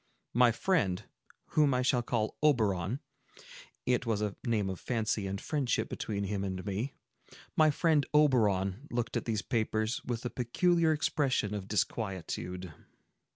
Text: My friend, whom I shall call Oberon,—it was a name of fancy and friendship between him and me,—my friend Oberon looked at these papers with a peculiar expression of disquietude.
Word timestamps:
My 0.33 0.51
friend, 0.51 1.03
whom 1.49 1.75
I 1.75 1.83
shall 1.83 2.01
call 2.01 2.35
Oberon,—it 2.41 4.03
was 4.03 4.19
a 4.23 4.35
name 4.43 4.67
of 4.67 4.79
fancy 4.79 5.27
and 5.27 5.39
friendship 5.39 5.89
between 5.89 6.23
him 6.23 6.43
and 6.43 6.65
me,—my 6.65 7.69
friend 7.69 8.03
Oberon 8.11 8.87
looked 8.89 9.15
at 9.15 9.25
these 9.25 9.43
papers 9.43 10.03
with 10.03 10.25
a 10.25 10.31
peculiar 10.31 10.91
expression 10.91 11.53
of 11.53 11.67
disquietude. 11.67 12.73